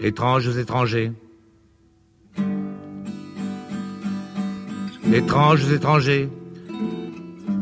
Étranges 0.00 0.58
étrangers. 0.58 1.10
Étranges 5.10 5.72
étrangers. 5.72 6.28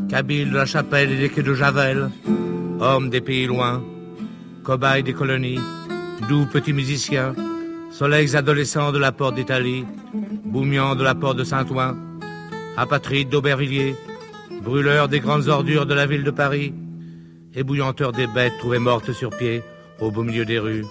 Kabyles 0.09 0.51
de 0.51 0.55
la 0.55 0.65
Chapelle 0.65 1.13
et 1.13 1.17
des 1.17 1.29
quais 1.29 1.43
de 1.43 1.53
Javel. 1.53 2.09
Hommes 2.81 3.09
des 3.09 3.21
pays 3.21 3.47
loin. 3.47 3.81
Cobayes 4.63 5.03
des 5.03 5.13
colonies. 5.13 5.61
Doux 6.27 6.45
petits 6.45 6.73
musiciens. 6.73 7.33
Soleils 7.89 8.35
adolescents 8.35 8.91
de 8.91 8.99
la 8.99 9.13
porte 9.13 9.35
d'Italie. 9.35 9.85
Boumians 10.43 10.95
de 10.95 11.03
la 11.05 11.15
porte 11.15 11.37
de 11.37 11.45
Saint-Ouen. 11.45 11.95
Apatrides 12.75 13.29
d'Aubervilliers. 13.29 13.95
Brûleurs 14.61 15.07
des 15.07 15.21
grandes 15.21 15.47
ordures 15.47 15.85
de 15.85 15.93
la 15.93 16.05
ville 16.05 16.25
de 16.25 16.31
Paris. 16.31 16.73
Ébouillanteurs 17.53 18.11
des 18.11 18.27
bêtes 18.27 18.57
trouvées 18.59 18.79
mortes 18.79 19.13
sur 19.13 19.29
pied 19.29 19.63
au 20.01 20.11
beau 20.11 20.23
milieu 20.23 20.43
des 20.43 20.59
rues. 20.59 20.83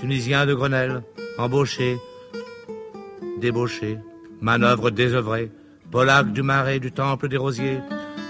Tunisiens 0.00 0.46
de 0.46 0.54
Grenelle, 0.54 1.02
embauchés, 1.38 1.98
débauchés, 3.40 3.98
manœuvres 4.40 4.90
désœuvrées, 4.90 5.50
Polacs 5.90 6.32
du 6.32 6.42
Marais, 6.42 6.78
du 6.78 6.92
Temple 6.92 7.28
des 7.28 7.36
Rosiers, 7.36 7.80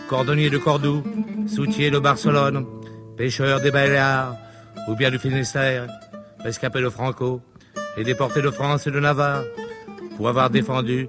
cordonniers 0.09 0.49
de 0.49 0.59
Cordoue, 0.59 1.03
soutiers 1.47 1.91
de 1.91 1.99
Barcelone, 1.99 2.65
pêcheurs 3.17 3.61
des 3.61 3.71
Baléares, 3.71 4.37
ou 4.89 4.95
bien 4.95 5.11
du 5.11 5.19
Finistère, 5.19 5.87
rescapés 6.41 6.81
de 6.81 6.89
Franco, 6.89 7.43
et 7.97 8.05
déportés 8.05 8.43
de 8.43 8.51
France 8.51 8.87
et 8.87 8.91
de 8.91 9.01
Navarre, 9.01 9.45
pour 10.17 10.29
avoir 10.29 10.51
défendu, 10.51 11.09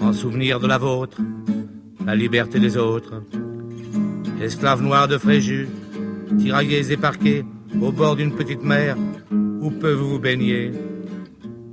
en 0.00 0.12
souvenir 0.12 0.58
de 0.58 0.66
la 0.66 0.78
vôtre, 0.78 1.18
la 2.04 2.16
liberté 2.16 2.58
des 2.58 2.76
autres. 2.76 3.22
Esclaves 4.40 4.82
noirs 4.82 5.06
de 5.06 5.18
Fréjus, 5.18 5.68
tiraillés 6.38 6.92
et 6.92 6.98
au 7.80 7.92
bord 7.92 8.16
d'une 8.16 8.34
petite 8.34 8.62
mer, 8.62 8.96
où 9.60 9.70
peuvent 9.70 9.98
vous 9.98 10.18
baigner 10.18 10.72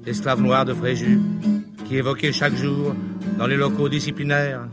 Esclaves 0.06 0.42
noirs 0.42 0.66
de 0.66 0.74
Fréjus, 0.74 1.20
qui 1.86 1.98
évoquaient 1.98 2.32
chaque 2.32 2.56
jour, 2.56 2.94
dans 3.38 3.48
les 3.48 3.58
locaux 3.58 3.90
disciplinaires, 3.90 4.68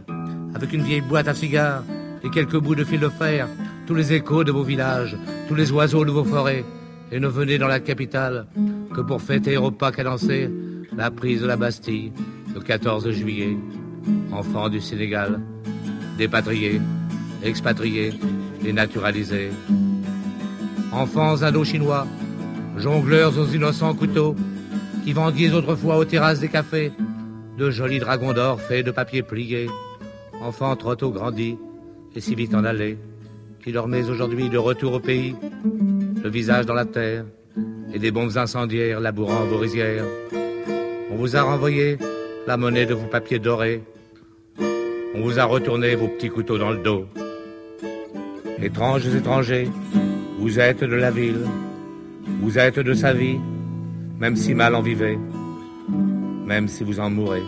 avec 0.55 0.73
une 0.73 0.83
vieille 0.83 1.01
boîte 1.01 1.29
à 1.29 1.35
cigares 1.35 1.83
et 2.23 2.31
quelques 2.31 2.59
bouts 2.59 2.75
de 2.75 2.85
fil 2.85 3.01
de 3.01 3.09
fer, 3.09 3.49
tous 3.87 3.95
les 3.95 4.13
échos 4.13 4.45
de 4.45 4.53
vos 4.53 4.63
villages, 4.63 5.17
tous 5.49 5.55
les 5.55 5.71
oiseaux 5.73 6.05
de 6.05 6.11
vos 6.11 6.25
forêts, 6.25 6.65
et 7.13 7.21
ne 7.21 7.29
venez 7.29 7.59
dans 7.59 7.69
la 7.69 7.81
capitale 7.81 8.47
que 8.95 9.01
pour 9.01 9.21
fêter 9.21 9.57
au 9.57 9.71
pas 9.71 9.93
cadencé 9.93 10.51
la 10.97 11.11
prise 11.11 11.43
de 11.43 11.47
la 11.47 11.57
Bastille 11.57 12.13
le 12.55 12.61
14 12.61 13.11
juillet. 13.11 13.57
Enfants 14.33 14.69
du 14.69 14.81
Sénégal, 14.81 15.41
dépatriés, 16.19 16.81
expatriés 17.43 18.13
et 18.65 18.73
naturalisés. 18.73 19.51
Enfants 20.93 21.43
indo-chinois, 21.43 22.07
jongleurs 22.77 23.39
aux 23.39 23.47
innocents 23.47 23.95
couteaux, 23.95 24.35
qui 25.05 25.13
vendiez 25.13 25.53
autrefois 25.53 25.99
aux 25.99 26.05
terrasses 26.05 26.41
des 26.41 26.49
cafés 26.49 26.93
de 27.59 27.71
jolis 27.71 28.01
dragons 28.01 28.33
d'or 28.33 28.61
faits 28.61 28.85
de 28.85 28.91
papier 28.91 29.23
plié, 29.23 29.69
enfants 30.41 30.75
trop 30.77 30.97
tôt 30.97 31.11
grandis 31.11 31.57
et 32.17 32.21
si 32.21 32.35
vite 32.35 32.55
en 32.55 32.65
allés, 32.65 32.99
qui 33.63 33.73
dormez 33.73 34.09
aujourd'hui 34.09 34.49
de 34.49 34.59
retour 34.59 34.95
au 34.95 35.01
pays, 35.01 35.35
le 36.23 36.29
visage 36.29 36.67
dans 36.67 36.75
la 36.75 36.85
terre 36.85 37.25
et 37.93 37.99
des 37.99 38.11
bombes 38.11 38.37
incendiaires 38.37 39.01
labourant 39.01 39.45
vos 39.45 39.59
rizières. 39.59 40.05
On 41.11 41.17
vous 41.17 41.37
a 41.37 41.43
renvoyé 41.43 41.99
la 42.47 42.57
monnaie 42.57 42.87
de 42.87 42.95
vos 42.95 43.07
papiers 43.07 43.39
dorés, 43.39 43.83
on 45.15 45.21
vous 45.23 45.39
a 45.39 45.45
retourné 45.45 45.95
vos 45.95 46.09
petits 46.09 46.31
couteaux 46.31 46.59
dans 46.59 46.71
le 46.71 46.83
dos. 46.83 47.07
Étranges 48.61 49.07
étrangers, 49.07 49.69
vous 50.39 50.59
êtes 50.59 50.81
de 50.81 50.95
la 50.95 51.11
ville, 51.11 51.45
vous 52.27 52.59
êtes 52.59 52.79
de 52.79 52.95
sa 52.95 53.13
vie, 53.13 53.39
même 54.19 54.37
si 54.37 54.55
mal 54.55 54.75
en 54.75 54.83
vivez, 54.83 55.19
même 56.47 56.69
si 56.69 56.85
vous 56.85 57.01
en 57.01 57.11
mourrez. 57.11 57.43